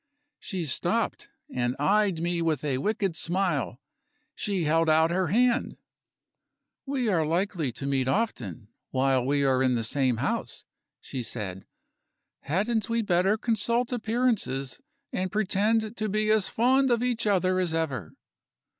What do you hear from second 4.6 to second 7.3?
held out her hand. "We are